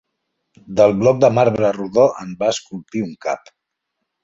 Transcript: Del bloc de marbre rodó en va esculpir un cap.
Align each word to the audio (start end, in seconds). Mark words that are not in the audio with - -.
Del 0.79 0.93
bloc 1.01 1.19
de 1.25 1.29
marbre 1.39 1.71
rodó 1.77 2.07
en 2.25 2.33
va 2.41 2.51
esculpir 2.55 3.07
un 3.11 3.15
cap. 3.29 3.55